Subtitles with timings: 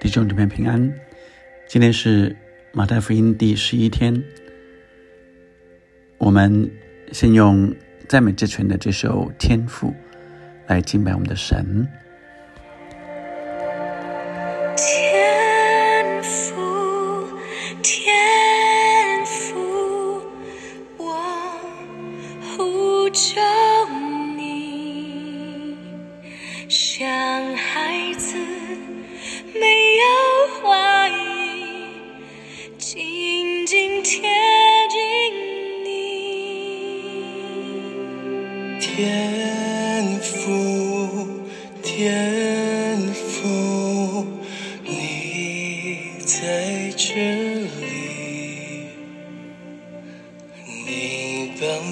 [0.00, 0.90] 弟兄姊妹平安，
[1.68, 2.34] 今天是
[2.72, 4.24] 马太福音第十一天。
[6.16, 6.70] 我们
[7.12, 7.70] 先用
[8.08, 9.88] 赞美之泉的这首《天赋》
[10.66, 11.86] 来敬拜我们的神。
[17.82, 20.22] 天赋，
[20.96, 21.14] 我
[22.56, 23.38] 呼求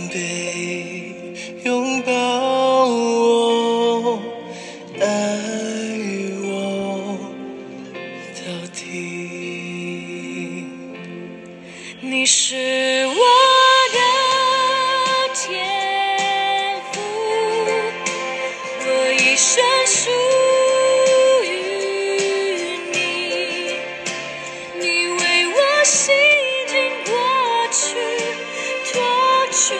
[0.08, 0.77] someday.
[29.60, 29.74] 去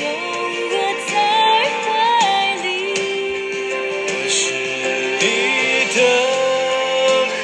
[0.00, 0.02] 拥
[0.70, 0.74] 我
[1.08, 1.12] 在
[1.82, 1.88] 怀
[2.62, 2.66] 里，
[4.06, 4.40] 我是
[5.20, 5.22] 你
[5.94, 5.98] 的
[7.36, 7.38] 孩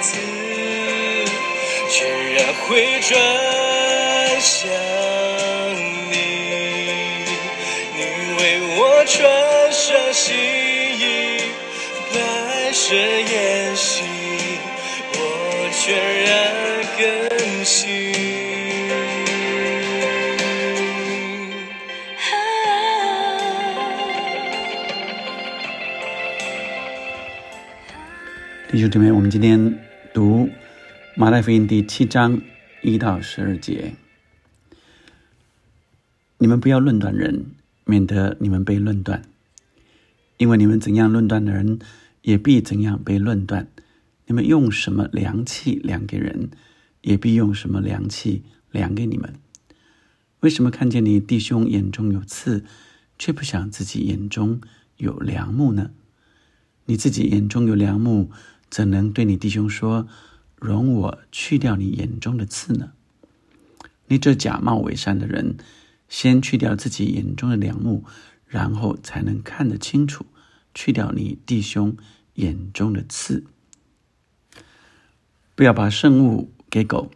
[0.00, 0.06] 子，
[3.00, 3.37] 转。
[28.78, 29.76] 弟兄姊妹，我们今天
[30.14, 30.48] 读
[31.16, 32.40] 马太福音第七章
[32.80, 33.96] 一到十二节。
[36.38, 37.46] 你们不要论断人，
[37.84, 39.24] 免得你们被论断。
[40.36, 41.80] 因为你们怎样论断的人，
[42.22, 43.66] 也必怎样被论断。
[44.26, 46.50] 你们用什么量器量给人，
[47.00, 49.34] 也必用什么量器量给你们。
[50.38, 52.64] 为什么看见你弟兄眼中有刺，
[53.18, 54.60] 却不想自己眼中
[54.98, 55.90] 有梁木呢？
[56.84, 58.30] 你自己眼中有梁木。
[58.70, 60.06] 怎能对你弟兄说
[60.56, 62.92] ：“容我去掉你眼中的刺呢？”
[64.08, 65.56] 你这假冒伪善的人，
[66.08, 68.04] 先去掉自己眼中的梁木，
[68.46, 70.24] 然后才能看得清楚，
[70.72, 71.96] 去掉你弟兄
[72.34, 73.44] 眼中的刺。
[75.54, 77.10] 不要把圣物给狗，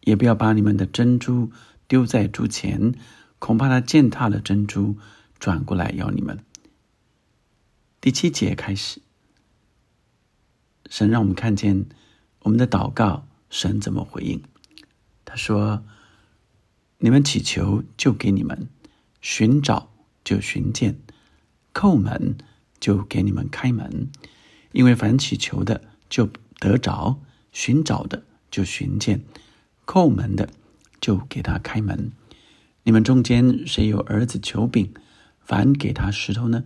[0.00, 1.50] 也不要把你们的珍珠
[1.86, 2.94] 丢在猪前，
[3.38, 4.96] 恐怕它践踏了珍珠，
[5.38, 6.38] 转过来咬你们。
[8.00, 9.02] 第七节开始。
[10.90, 11.86] 神让我们看见
[12.40, 14.42] 我们的祷告，神怎么回应？
[15.24, 15.84] 他说
[16.98, 18.66] ：“你们祈求，就给你们；
[19.20, 19.92] 寻找，
[20.24, 20.94] 就寻见；
[21.72, 22.36] 叩门，
[22.80, 24.10] 就给你们开门。
[24.72, 26.28] 因为凡祈求的，就
[26.58, 27.20] 得着；
[27.52, 29.20] 寻找的，就寻见；
[29.86, 30.48] 叩门的，
[31.00, 32.10] 就给他开门。
[32.82, 34.92] 你们中间谁有儿子求饼，
[35.38, 36.64] 反给他石头呢？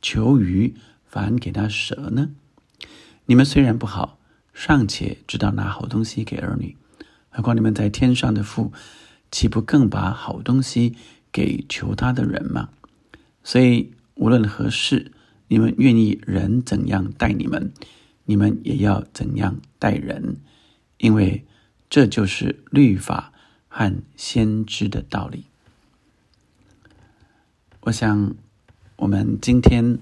[0.00, 2.30] 求鱼，反给他蛇呢？”
[3.28, 4.18] 你们虽然不好，
[4.54, 6.76] 尚且知道拿好东西给儿女，
[7.28, 8.72] 何况你们在天上的父，
[9.32, 10.94] 岂不更把好东西
[11.32, 12.68] 给求他的人吗？
[13.42, 15.10] 所以无论何事，
[15.48, 17.72] 你们愿意人怎样待你们，
[18.26, 20.36] 你们也要怎样待人，
[20.98, 21.44] 因为
[21.90, 23.32] 这就是律法
[23.66, 25.46] 和先知的道理。
[27.80, 28.36] 我想，
[28.94, 29.98] 我们今天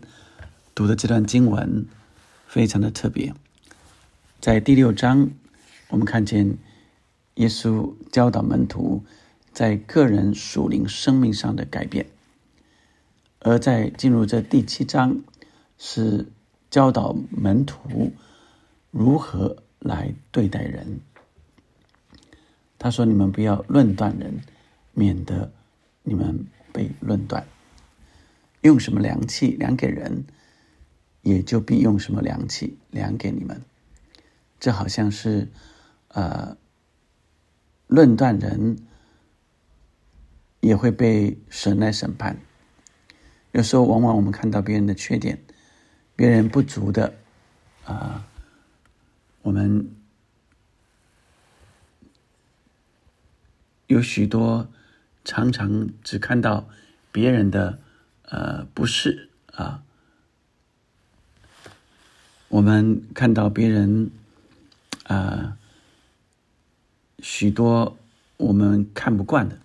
[0.75, 1.87] 读的这段经文。
[2.55, 3.35] 非常的特别，
[4.41, 5.29] 在第六章，
[5.89, 6.57] 我们看见
[7.35, 9.03] 耶稣教导门徒
[9.53, 12.07] 在个人属灵生命上的改变；
[13.41, 15.21] 而在进入这第七章，
[15.79, 16.29] 是
[16.71, 18.13] 教导门徒
[18.93, 21.01] 如何来对待人。
[22.79, 24.39] 他说：“你们不要论断人，
[24.93, 25.51] 免得
[26.05, 27.45] 你们被论断。
[28.61, 30.25] 用什么量器量给人？”
[31.25, 33.63] 也就必用什么量器量给你们，
[34.61, 35.49] 这好像是，
[36.09, 36.57] 呃，
[37.87, 38.77] 论断人
[40.61, 42.37] 也会被神来审判。
[43.53, 45.43] 有时候，往往我们看到别人的缺点，
[46.15, 47.15] 别人不足的，
[47.85, 48.29] 啊，
[49.41, 49.91] 我们
[53.87, 54.69] 有许多
[55.25, 56.69] 常常只看到
[57.11, 57.79] 别人的，
[58.25, 59.84] 呃，不是啊。
[62.55, 64.13] 我们看到别人
[65.09, 65.59] 啊
[67.19, 67.99] 许多
[68.37, 69.59] 我们看不惯的，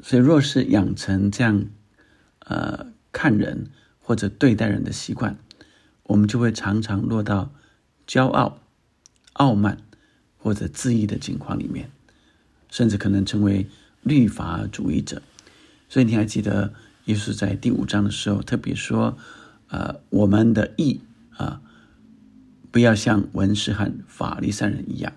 [0.00, 1.66] 所以若是养成这样
[2.40, 3.70] 呃看人
[4.00, 5.38] 或者对待人的习惯，
[6.02, 7.52] 我们就会常常落到
[8.04, 8.58] 骄傲、
[9.34, 9.78] 傲慢
[10.38, 11.88] 或者自意的境况里面，
[12.68, 13.68] 甚至可能成为
[14.02, 15.22] 律法主义者。
[15.88, 16.74] 所以你还记得
[17.04, 19.16] 耶稣在第五章的时候特别说
[19.68, 21.00] ：“呃，我们的义
[21.36, 21.62] 啊，
[22.70, 25.12] 不要像文士和法利赛人一样。”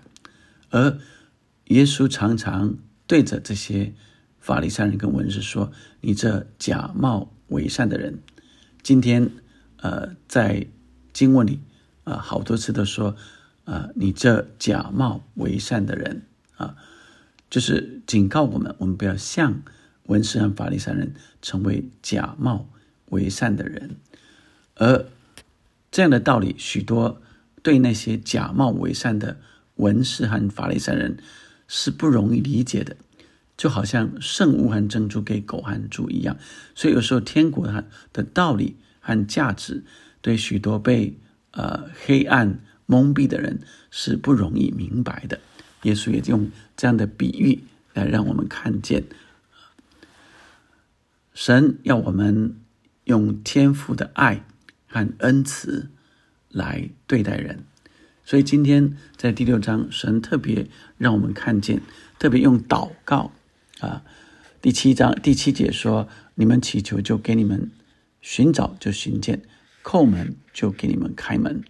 [0.70, 0.98] 而
[1.66, 2.76] 耶稣常常
[3.06, 3.92] 对着这些
[4.38, 8.20] 法利赛人跟文士说：“你这假冒伪善的人，
[8.82, 9.30] 今天
[9.78, 10.66] 呃，在
[11.12, 11.60] 经文里
[12.04, 13.16] 啊，好多次都说
[13.64, 16.22] 啊，你这假冒伪善的人
[16.56, 16.76] 啊，
[17.50, 19.62] 就是警告我们，我们不要像。”
[20.06, 22.68] 文士和法利赛人成为假冒
[23.10, 23.94] 伪善的人，
[24.82, 25.06] 而
[25.92, 27.22] 这样的道理，许多
[27.62, 29.38] 对那些假冒伪善的
[29.76, 31.18] 文士和法利赛人
[31.68, 32.96] 是不容易理解的，
[33.56, 36.36] 就好像圣物和珍珠给狗和猪一样。
[36.74, 39.84] 所以有时候天国它的道理和价值，
[40.20, 41.16] 对许多被
[41.52, 43.60] 呃黑暗蒙蔽的人
[43.92, 45.38] 是不容易明白的。
[45.82, 47.62] 耶稣也用这样的比喻
[47.94, 49.04] 来让我们看见。
[51.34, 52.56] 神要我们
[53.04, 54.44] 用天赋的爱
[54.92, 55.88] 和恩慈
[56.50, 57.64] 来对待人，
[58.26, 60.66] 所以今天在第六章，神特别
[60.98, 61.80] 让我们看见，
[62.18, 63.32] 特别用祷告
[63.80, 64.04] 啊。
[64.60, 66.06] 第七章第七节说
[66.36, 67.70] ：“你们祈求，就给你们；
[68.20, 69.38] 寻找，就寻见；
[69.82, 71.64] 叩门，就给你们开门。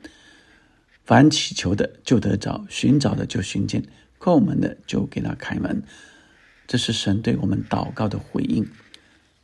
[1.05, 3.83] 凡祈求的，就得着；寻找的，就寻见；
[4.19, 5.85] 叩门的，就给他开门。”
[6.67, 8.69] 这是神对我们祷告的回应。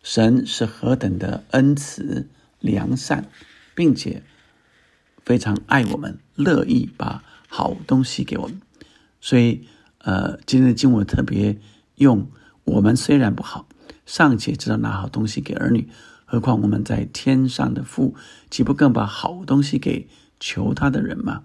[0.03, 2.29] 神是何等的恩慈
[2.61, 3.29] 良善，
[3.79, 4.25] 并且
[5.25, 8.61] 非常爱我们，乐意把好东西给我们。
[9.21, 11.61] 所以，呃，今天的经文特别
[11.95, 12.29] 用
[12.65, 13.69] 我们虽然不好，
[14.05, 15.89] 尚且知道拿好东西给儿女，
[16.25, 18.17] 何况我们在天上的父，
[18.51, 20.09] 岂不更把好东西给
[20.41, 21.45] 求他的人吗？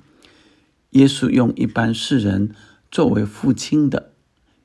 [0.89, 2.55] 耶稣用一般世人
[2.89, 4.13] 作为父亲的，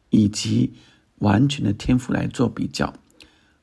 [0.08, 0.72] 以及
[1.18, 2.94] 完全的天赋来做比较。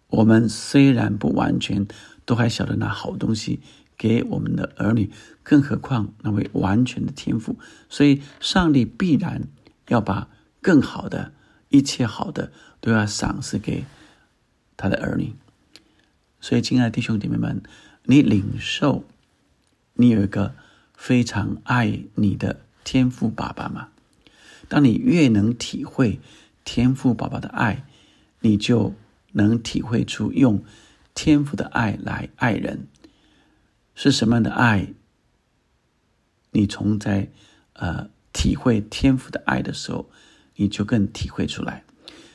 [0.09, 1.87] 我们虽然不完全，
[2.23, 3.59] 都还晓得拿好东西
[3.97, 5.11] 给我们的儿女，
[5.43, 7.57] 更何况那位完全的天赋。
[7.89, 9.47] 所以，上帝必然
[9.87, 10.29] 要把
[10.61, 11.33] 更好的
[11.69, 13.85] 一切好的都要赏赐给
[14.77, 15.33] 他的儿女。
[16.39, 17.61] 所以，亲爱的弟兄姐妹们，
[18.03, 19.03] 你领受，
[19.93, 20.55] 你有一个
[20.93, 23.89] 非常爱你的天赋爸爸吗？
[24.67, 26.19] 当你越能体会
[26.63, 27.85] 天赋爸爸的爱，
[28.41, 28.93] 你就。
[29.37, 30.63] 能体会出用
[31.13, 32.87] 天赋的爱来爱人
[33.95, 34.93] 是什么样的爱？
[36.51, 37.31] 你从在
[37.73, 40.11] 呃体会天赋的爱的时候，
[40.55, 41.83] 你就更体会出来。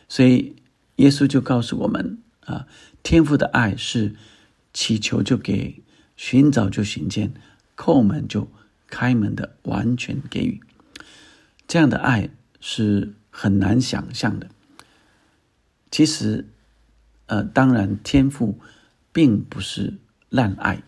[0.08, 0.56] 所以
[0.96, 2.66] 耶稣就告诉我们啊，
[3.02, 4.16] 天赋的爱是
[4.72, 5.82] 祈求就给，
[6.16, 7.32] 寻找就寻见，
[7.76, 8.50] 叩门就
[8.88, 10.60] 开门的完全给予。
[11.68, 12.30] 这样的爱
[12.60, 14.48] 是很难想象的。
[15.90, 16.48] 其实。
[17.32, 18.58] 呃，当然，天赋
[19.12, 19.98] 并不是
[20.30, 20.82] 滥爱，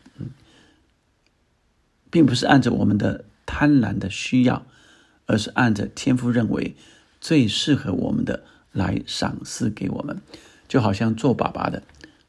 [2.13, 4.65] 并不是按照我们的贪婪的需要，
[5.27, 6.77] 而是按着天父认为
[7.21, 10.21] 最适合我们的来赏赐给我们。
[10.69, 11.83] 就好像做爸爸的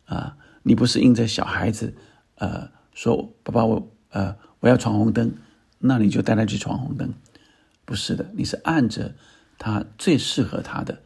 [0.06, 1.94] 啊，你不是应着小孩子，
[2.36, 5.34] 呃，说爸爸我呃我要闯红灯，
[5.80, 7.13] 那你就带他去闯红灯，
[7.86, 9.16] 不是的，你是按着
[9.58, 11.02] 他最适合他的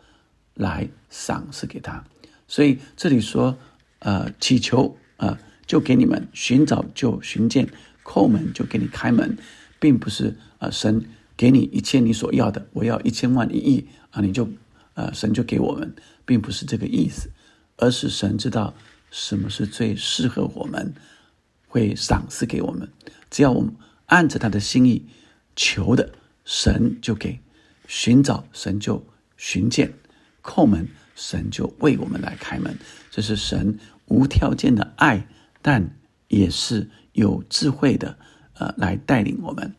[0.55, 2.03] 来赏赐给他。
[2.47, 3.57] 所以这里说，
[3.99, 7.67] 呃，祈求啊，就给你们；寻找就寻见；
[8.07, 9.37] 叩门就给你开门，
[9.81, 11.03] 并不是啊，神
[11.35, 14.47] 给你一切你所要的，我要一千万一亿啊，你就
[14.93, 15.93] 啊，神就给我们，
[16.25, 17.29] 并不是这个意思，
[17.75, 18.73] 而是神知道
[19.11, 20.93] 什么是最适合我们，
[21.67, 22.89] 会赏赐给我们。
[23.29, 25.05] 只要我们按着他的心意
[25.57, 26.13] 求的，
[26.45, 27.39] 神就给；
[27.87, 29.89] 寻找神就寻见；
[30.41, 30.87] 叩门。
[31.19, 32.77] 神就为我们来开门，
[33.09, 35.27] 这是神无条件的爱，
[35.63, 35.97] 但
[36.27, 38.17] 也是有智慧的，
[38.53, 39.73] 呃，来带领我们。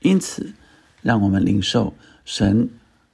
[0.00, 0.54] 因此，
[1.00, 1.94] 让我们领受
[2.24, 2.68] 神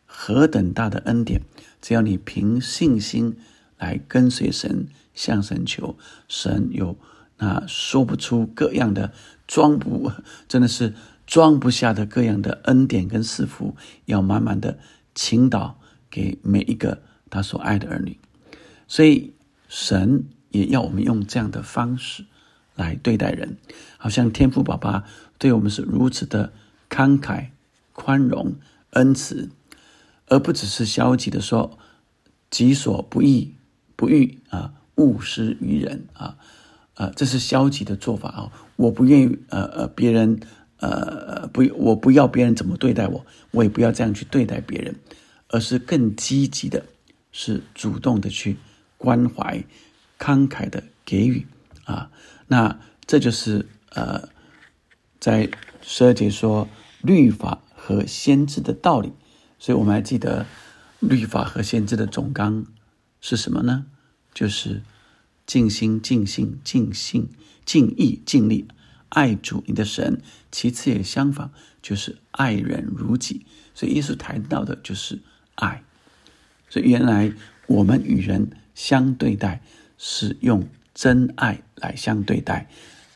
[0.05, 1.41] 何等大的恩典。
[1.81, 3.37] 只要你凭信心
[3.79, 5.97] 来跟随神，向神求，
[6.29, 6.99] 神有
[7.39, 9.13] 那说不出各样的
[9.47, 10.11] 装不，
[10.49, 10.93] 真的是
[11.27, 14.79] 装不下的各样的恩典跟赐福，要满满的
[15.15, 15.81] 倾倒
[16.11, 17.03] 给每一个。
[17.31, 18.19] 他所爱的儿女，
[18.87, 19.35] 所以
[19.69, 22.25] 神也要我们用这样的方式
[22.79, 23.59] 来对待人，
[23.99, 25.05] 好像天父爸爸
[25.37, 26.53] 对我们是如此的
[26.89, 27.49] 慷慨、
[27.93, 28.55] 宽容、
[28.91, 29.51] 恩慈，
[30.29, 31.77] 而不只是消极的说
[32.49, 33.53] “己所不欲，
[33.97, 36.39] 不欲啊，勿施于人”啊，
[36.95, 38.53] 啊，这是消极的做法啊！
[38.77, 40.39] 我不愿意，呃呃，别人，
[40.79, 44.95] 呃不，我不要别人怎么对待我，我也不要这样去对待别人，
[45.49, 46.85] 而是更积极的，
[47.33, 48.57] 是主动的去
[48.97, 49.65] 关怀、
[50.17, 51.45] 慷慨的给予
[51.85, 52.13] 啊。
[52.49, 54.29] 那这就是呃，
[55.21, 55.51] 在
[55.83, 56.69] 十二节说
[57.03, 59.13] 律法和先知的道理，
[59.59, 60.47] 所以我们还记得
[60.99, 62.67] 律法和先知的总纲
[63.21, 63.85] 是什么呢？
[64.33, 64.83] 就是
[65.47, 67.29] 尽心、尽性、尽性、
[67.65, 68.67] 尽意、尽力
[69.11, 70.23] 爱主你的神。
[70.51, 71.51] 其次也相反，
[71.83, 73.45] 就是爱人如己。
[73.75, 75.21] 所以耶稣谈到的就是
[75.57, 75.85] 爱。
[76.71, 77.33] 所以原来
[77.67, 79.63] 我们与人相对待
[79.99, 80.67] 是用。
[80.99, 82.69] 真爱来相对待，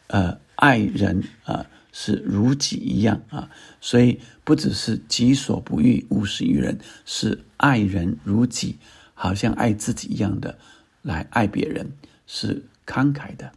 [0.06, 8.76] 呃，爱人啊是如己一样啊，所以不只是己所不欲，勿施于人，是爱人如己，
[9.14, 10.56] 好像爱自己一样的
[11.02, 11.90] 来爱别人，
[12.24, 13.50] 是慷慨的，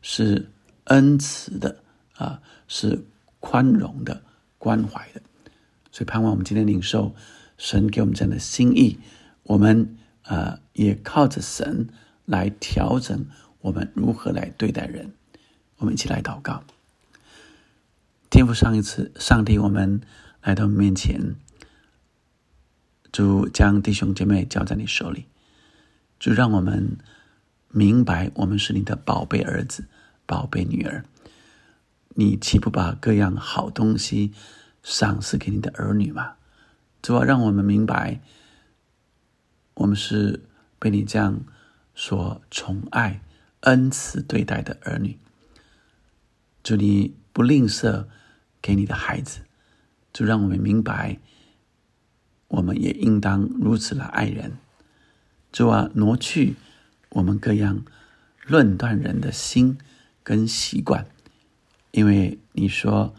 [0.00, 0.48] 是
[0.84, 1.78] 恩慈的
[2.14, 3.04] 啊，是
[3.40, 4.22] 宽容的、
[4.58, 5.20] 关怀的。
[5.90, 7.16] 所以盼望我们今天领受
[7.58, 9.00] 神给我们这样的心意，
[9.42, 11.88] 我们呃也靠着神
[12.26, 13.26] 来调整。
[13.62, 15.12] 我们如何来对待人？
[15.78, 16.62] 我们一起来祷告。
[18.28, 20.00] 天父，上一次，上帝，我们
[20.42, 21.36] 来到面前，
[23.10, 25.26] 主将弟兄姐妹交在你手里，
[26.18, 26.98] 主让我们
[27.68, 29.86] 明白，我们是你的宝贝儿子、
[30.26, 31.04] 宝贝女儿。
[32.14, 34.32] 你岂不把各样好东西
[34.82, 36.34] 赏赐给你的儿女吗？
[37.00, 38.20] 主要让我们明白，
[39.74, 40.42] 我们是
[40.78, 41.44] 被你这样
[41.94, 43.20] 所宠爱。
[43.62, 45.16] 恩慈对待的儿女，
[46.64, 48.06] 祝你不吝啬
[48.60, 49.40] 给你的孩子，
[50.12, 51.18] 就让我们明白，
[52.48, 54.52] 我们也应当如此来爱人。
[55.52, 56.56] 主啊，挪去
[57.10, 57.84] 我们各样
[58.44, 59.78] 论断人的心
[60.24, 61.06] 跟习惯，
[61.92, 63.14] 因为你说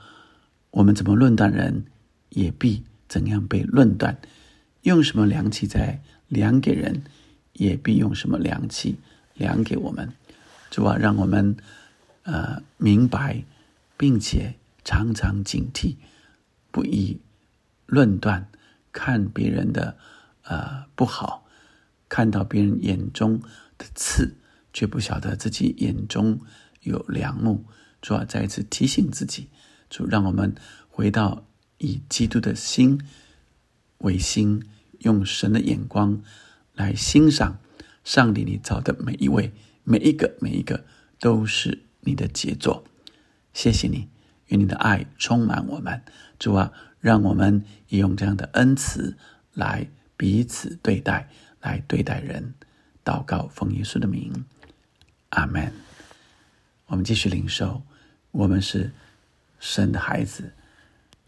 [0.72, 1.86] 我们怎么论断人，
[2.30, 4.16] 也必怎样被论断；
[4.82, 7.04] 用什么量器在量给人，
[7.54, 8.98] 也必用什么量器
[9.36, 10.12] 量给我们。
[10.74, 11.56] 主啊，让我们
[12.24, 13.44] 呃明白，
[13.96, 15.98] 并且常常警惕，
[16.72, 17.20] 不以
[17.86, 18.50] 论断
[18.92, 19.96] 看别人的
[20.42, 21.46] 呃不好，
[22.10, 23.40] 看到别人眼中
[23.78, 24.34] 的刺，
[24.74, 26.42] 却不晓得自己眼中
[26.82, 27.64] 有良木。
[28.02, 29.50] 主啊，再一次提醒自己，
[29.92, 30.56] 主让我们
[30.90, 31.46] 回到
[31.78, 33.00] 以基督的心
[34.00, 34.66] 为心，
[35.02, 36.24] 用神的眼光
[36.74, 37.60] 来欣赏
[38.04, 39.54] 上帝你造的每一位。
[39.84, 40.86] 每一个，每一个
[41.20, 42.84] 都是你的杰作，
[43.54, 44.10] 谢谢你，
[44.48, 46.02] 愿你的爱充满我们，
[46.40, 49.18] 主啊，让我们也用这样的恩慈
[49.54, 51.30] 来彼此对待，
[51.62, 52.54] 来对待人。
[53.04, 54.46] 祷告，奉耶稣的名，
[55.30, 55.74] 阿门。
[56.86, 57.84] 我们继续领受，
[58.32, 58.92] 我们是
[59.60, 60.54] 神的孩子，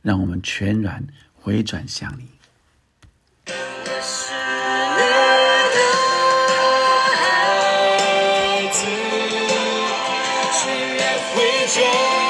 [0.01, 2.34] 让我们全然回转向你。
[11.75, 12.24] 这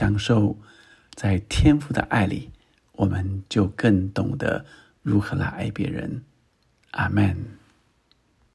[0.00, 0.58] 享受
[1.12, 2.48] 在天赋的爱里，
[2.92, 4.64] 我们就更懂得
[5.02, 6.22] 如何来爱别人。
[6.92, 7.59] 阿门。